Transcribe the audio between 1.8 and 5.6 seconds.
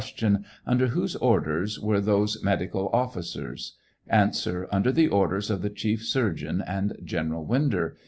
those medical officers? A. Under the orders